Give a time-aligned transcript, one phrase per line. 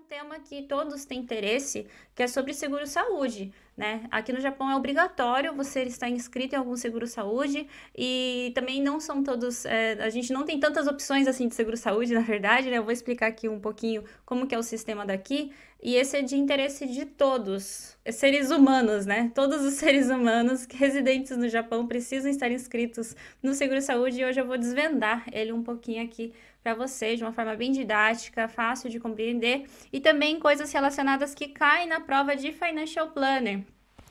[0.00, 4.06] um tema que todos têm interesse, que é sobre seguro-saúde, né?
[4.10, 9.22] Aqui no Japão é obrigatório você estar inscrito em algum seguro-saúde e também não são
[9.22, 12.78] todos, é, a gente não tem tantas opções assim de seguro-saúde, na verdade, né?
[12.78, 15.52] Eu vou explicar aqui um pouquinho como que é o sistema daqui
[15.82, 19.30] e esse é de interesse de todos, seres humanos, né?
[19.34, 24.46] Todos os seres humanos residentes no Japão precisam estar inscritos no seguro-saúde e hoje eu
[24.46, 26.32] vou desvendar ele um pouquinho aqui
[26.62, 31.48] para vocês de uma forma bem didática, fácil de compreender e também coisas relacionadas que
[31.48, 33.60] caem na prova de Financial Planner.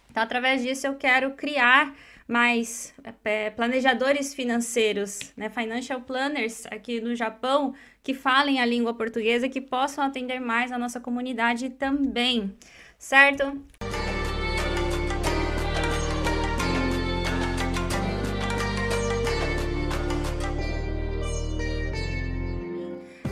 [0.09, 1.93] Então, através disso, eu quero criar
[2.27, 9.49] mais é, planejadores financeiros, né, financial planners aqui no Japão, que falem a língua portuguesa,
[9.49, 12.55] que possam atender mais a nossa comunidade também,
[12.99, 13.59] certo?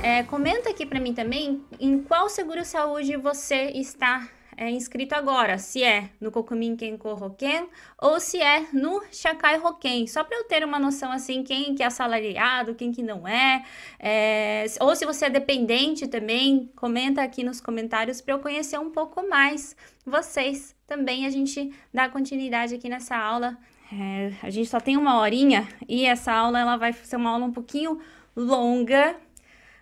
[0.08, 4.26] É, comenta aqui para mim também em qual seguro saúde você está
[4.56, 7.68] é, inscrito agora, se é no Kokumin Kenko Hoken
[8.02, 11.84] ou se é no Shakai Hoken, só para eu ter uma noção assim, quem que
[11.84, 13.66] é assalariado, quem que não é,
[14.00, 18.90] é, ou se você é dependente também, comenta aqui nos comentários para eu conhecer um
[18.90, 20.74] pouco mais vocês.
[20.88, 23.58] Também a gente dá continuidade aqui nessa aula.
[23.92, 27.44] É, a gente só tem uma horinha e essa aula ela vai ser uma aula
[27.44, 28.00] um pouquinho
[28.38, 29.18] longa,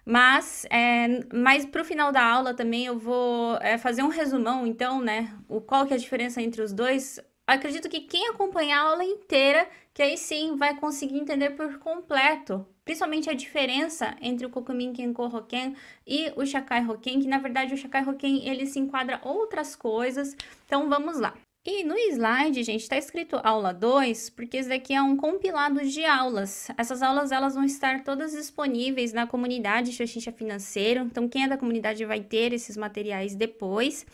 [0.06, 4.68] mas, é, mas para o final da aula também eu vou é, fazer um resumão,
[4.68, 5.36] então, né?
[5.50, 7.20] O, qual que é a diferença entre os dois?
[7.48, 12.66] Acredito que quem acompanhar a aula inteira, que aí sim vai conseguir entender por completo,
[12.84, 15.76] principalmente a diferença entre o Kokumin Kenko Hoken
[16.06, 20.36] e o Shakai Hoken, que na verdade o Shakai Hoken ele se enquadra outras coisas.
[20.66, 21.34] Então vamos lá.
[21.68, 26.06] E no slide, gente, está escrito aula 2, porque esse daqui é um compilado de
[26.06, 26.68] aulas.
[26.78, 31.02] Essas aulas elas vão estar todas disponíveis na comunidade Xoxincha Financeiro.
[31.02, 34.06] Então, quem é da comunidade vai ter esses materiais depois.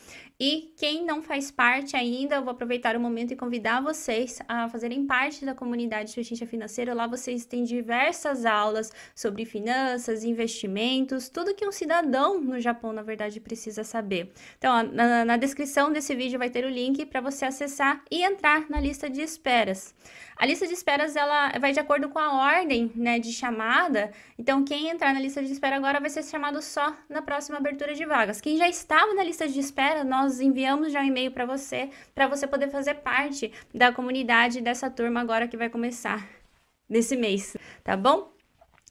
[0.44, 4.68] E quem não faz parte ainda, eu vou aproveitar o momento e convidar vocês a
[4.68, 6.96] fazerem parte da comunidade Xuxincha Financeira.
[6.96, 13.04] Lá vocês têm diversas aulas sobre finanças, investimentos, tudo que um cidadão no Japão, na
[13.04, 14.34] verdade, precisa saber.
[14.58, 18.68] Então, na, na descrição desse vídeo vai ter o link para você acessar e entrar
[18.68, 19.94] na lista de esperas.
[20.36, 24.12] A lista de esperas ela vai de acordo com a ordem né, de chamada.
[24.40, 27.94] Então, quem entrar na lista de espera agora vai ser chamado só na próxima abertura
[27.94, 28.42] de vagas.
[28.42, 32.28] Quem já estava na lista de espera, nós enviamos já um e-mail para você, para
[32.28, 36.28] você poder fazer parte da comunidade dessa turma agora que vai começar
[36.88, 38.32] nesse mês, tá bom?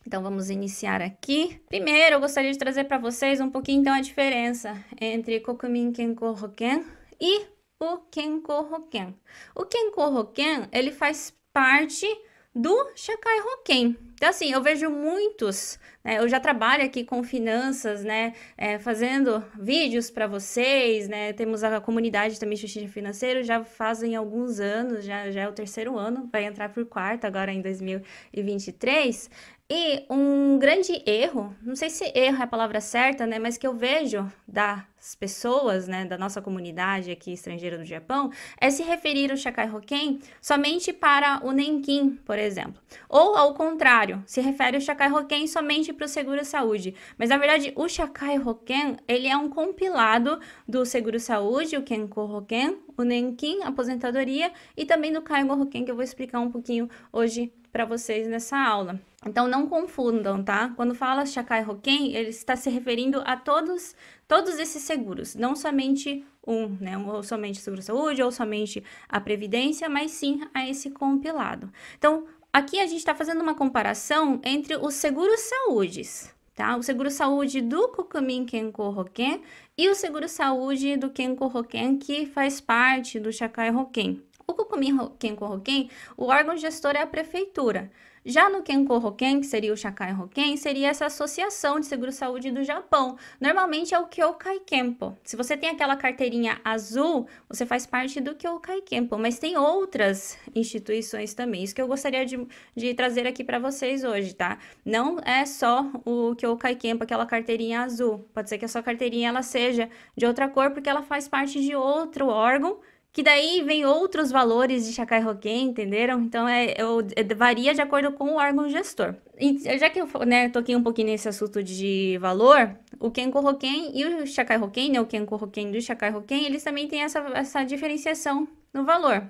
[0.06, 1.60] Então vamos iniciar aqui.
[1.68, 6.26] Primeiro, eu gostaria de trazer para vocês um pouquinho então a diferença entre Kokumin Kenko
[6.26, 6.84] Hoken
[7.20, 7.46] e
[7.78, 9.14] o Kenko Hoken.
[9.54, 12.06] O Kenko Hoken, ele faz parte
[12.54, 13.96] do Shakai Hoken.
[14.20, 19.42] Então, assim, eu vejo muitos, né, eu já trabalho aqui com finanças, né, é, fazendo
[19.58, 25.30] vídeos para vocês, né, temos a comunidade também Xuxinha Financeiro, já fazem alguns anos, já,
[25.30, 29.30] já é o terceiro ano, vai entrar por quarto agora em 2023,
[29.72, 33.64] e um grande erro, não sei se erro é a palavra certa, né, mas que
[33.64, 39.30] eu vejo das pessoas, né, da nossa comunidade aqui estrangeira do Japão, é se referir
[39.30, 42.82] o Shakai Hoken somente para o Nenkin, por exemplo.
[43.08, 46.94] Ou ao contrário, se refere o Shakai Hoken somente para o seguro saúde.
[47.18, 52.20] Mas na verdade, o Shakai Hoken, ele é um compilado do seguro saúde, o Kenko
[52.20, 56.88] Hoken, o Nenkin, aposentadoria, e também do Kaigo Hoken, que eu vou explicar um pouquinho
[57.12, 59.00] hoje para vocês nessa aula.
[59.24, 60.72] Então não confundam, tá?
[60.76, 63.94] Quando fala Shakai Hoken, ele está se referindo a todos
[64.26, 66.96] todos esses seguros, não somente um, né?
[66.96, 71.70] Ou somente seguro-saúde, ou somente a previdência, mas sim a esse compilado.
[71.98, 76.76] Então, aqui a gente está fazendo uma comparação entre os seguros-saúdes, tá?
[76.76, 79.42] O seguro-saúde do Kokumin Kenko Hoken
[79.76, 84.22] e o seguro-saúde do Kenko Hoken, que faz parte do Shakai Hoken.
[84.50, 87.88] O Kokumin Kenko Hoken, o órgão gestor é a prefeitura.
[88.24, 92.64] Já no Kenko Hoken, que seria o Shakai Hoken, seria essa associação de seguro-saúde do
[92.64, 93.16] Japão.
[93.40, 95.16] Normalmente é o Kyokai Kenpo.
[95.22, 100.36] Se você tem aquela carteirinha azul, você faz parte do Kyokai Kenpo, mas tem outras
[100.52, 101.62] instituições também.
[101.62, 102.44] Isso que eu gostaria de,
[102.76, 104.58] de trazer aqui para vocês hoje, tá?
[104.84, 108.28] Não é só o Kyokai Kenpo, aquela carteirinha azul.
[108.34, 111.62] Pode ser que a sua carteirinha ela seja de outra cor, porque ela faz parte
[111.62, 112.80] de outro órgão
[113.12, 116.20] que daí vem outros valores de Shakai Hoken, entenderam?
[116.20, 119.16] Então, é, é, varia de acordo com o órgão gestor.
[119.38, 123.90] E, já que eu né, toquei um pouquinho nesse assunto de valor, o Kenko Hoken
[123.94, 127.18] e o Shakai Hoken, né, o Kenko Hoken do Shakai Hoken, eles também têm essa,
[127.34, 129.28] essa diferenciação no valor.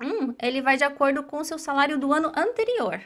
[0.00, 3.00] Um, ele vai de acordo com o seu salário do ano anterior.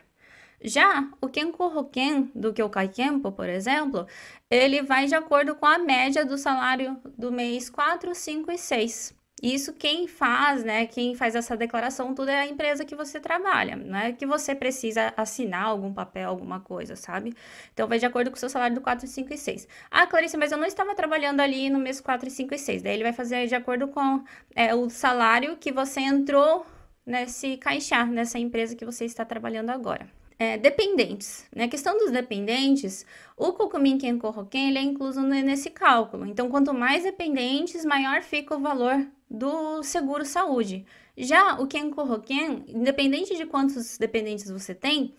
[0.61, 4.06] Já o Kenko Hoken do Kyokai Kempo, por exemplo,
[4.49, 9.15] ele vai de acordo com a média do salário do mês 4, 5 e 6.
[9.43, 10.87] Isso quem faz, né?
[10.87, 14.55] Quem faz essa declaração, tudo é a empresa que você trabalha, não é que você
[14.55, 17.35] precisa assinar algum papel, alguma coisa, sabe?
[17.75, 19.69] Então vai de acordo com o seu salário do 4, 5 e 6.
[19.91, 22.83] Ah, Clarice, mas eu não estava trabalhando ali no mês 4, 5 e 6.
[22.83, 24.25] Daí ele vai fazer de acordo com
[24.55, 26.65] é, o salário que você entrou
[27.05, 30.09] nesse caixar, nessa empresa que você está trabalhando agora.
[30.38, 31.47] É, dependentes.
[31.55, 31.69] Na né?
[31.69, 33.06] questão dos dependentes,
[33.37, 36.27] o Kokumin Kenko Hoken ele é incluso nesse cálculo.
[36.27, 40.84] Então, quanto mais dependentes, maior fica o valor do seguro saúde.
[41.17, 45.14] Já o Kenko Hoken, independente de quantos dependentes você tem,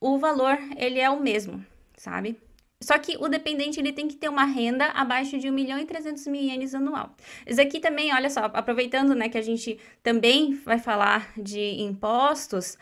[0.00, 1.64] o valor ele é o mesmo,
[1.96, 2.38] sabe?
[2.82, 5.84] Só que o dependente ele tem que ter uma renda abaixo de 1 milhão e
[5.84, 7.14] 300 mil ienes anual.
[7.46, 12.78] Isso aqui também, olha só, aproveitando né, que a gente também vai falar de impostos,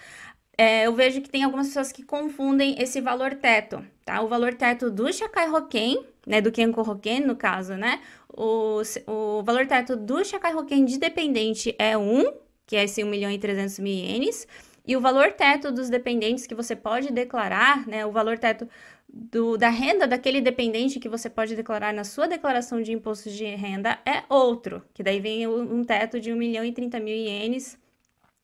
[0.60, 4.20] é, eu vejo que tem algumas pessoas que confundem esse valor teto, tá?
[4.20, 8.00] O valor teto do Shakai Hoken, né, do Kenko Hoken, no caso, né?
[8.28, 12.32] O, o valor teto do Shakai Hoken de dependente é 1,
[12.66, 14.48] que é esse 1 milhão e 300 mil ienes,
[14.84, 18.68] e o valor teto dos dependentes que você pode declarar, né, o valor teto
[19.08, 23.44] do, da renda daquele dependente que você pode declarar na sua declaração de imposto de
[23.44, 27.78] renda é outro, que daí vem um teto de 1 milhão e 30 mil ienes,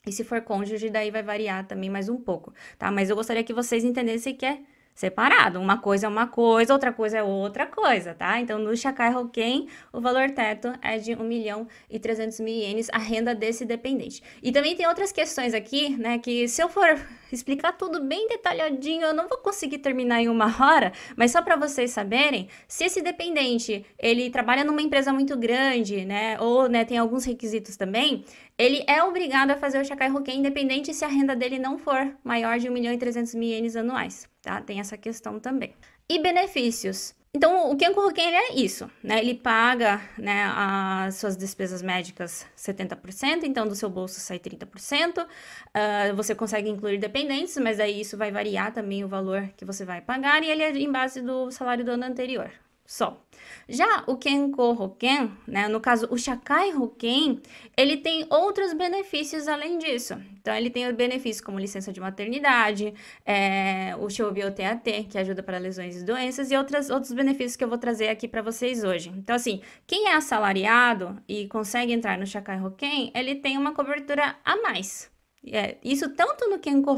[0.06, 2.90] e se for cônjuge, daí vai variar também mais um pouco, tá?
[2.90, 4.58] Mas eu gostaria que vocês entendessem que é
[4.94, 5.58] separado.
[5.60, 8.38] Uma coisa é uma coisa, outra coisa é outra coisa, tá?
[8.38, 12.88] Então, no Shakai Hoken, o valor teto é de 1 milhão e 300 mil ienes,
[12.92, 14.22] a renda desse dependente.
[14.42, 16.96] E também tem outras questões aqui, né, que se eu for
[17.34, 21.56] explicar tudo bem detalhadinho, eu não vou conseguir terminar em uma hora, mas só para
[21.56, 26.98] vocês saberem, se esse dependente, ele trabalha numa empresa muito grande, né, ou, né, tem
[26.98, 28.24] alguns requisitos também,
[28.56, 32.16] ele é obrigado a fazer o Shakai Hoken independente se a renda dele não for
[32.22, 34.60] maior de 1 milhão e 300 mil ienes anuais tá?
[34.60, 35.74] Tem essa questão também.
[36.08, 37.14] E benefícios.
[37.36, 39.18] Então, o Kenko Hoken é isso, né?
[39.18, 45.18] Ele paga né, as suas despesas médicas 70%, então do seu bolso sai 30%.
[45.18, 45.26] Uh,
[45.74, 49.84] ah, você consegue incluir dependentes, mas aí isso vai variar também o valor que você
[49.84, 52.52] vai pagar e ele é em base do salário do ano anterior
[52.86, 53.20] só.
[53.68, 57.40] Já o Kenko Hoken, né, no caso o Shakai Hoken,
[57.76, 60.14] ele tem outros benefícios além disso.
[60.40, 62.92] Então, ele tem benefícios como licença de maternidade,
[63.24, 67.64] é, o Shobio TAT, que ajuda para lesões e doenças, e outras, outros benefícios que
[67.64, 69.10] eu vou trazer aqui para vocês hoje.
[69.16, 74.36] Então, assim, quem é assalariado e consegue entrar no Shakai Hoken, ele tem uma cobertura
[74.44, 75.13] a mais.
[75.46, 76.96] É, isso tanto no Kenko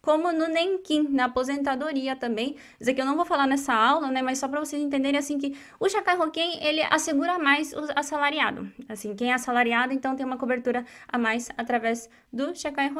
[0.00, 2.56] como no Nenkin, na aposentadoria também.
[2.78, 4.22] Isso aqui eu não vou falar nessa aula, né?
[4.22, 6.16] Mas só para vocês entenderem assim que o Shakai
[6.60, 8.70] ele assegura mais o assalariado.
[8.88, 12.92] Assim, quem é assalariado, então tem uma cobertura a mais através do Shakai.